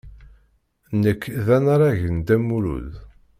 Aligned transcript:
Nekk 1.01 1.23
d 1.45 1.47
anarag 1.57 1.99
n 2.13 2.15
Dda 2.19 2.35
Lmulud. 2.41 2.91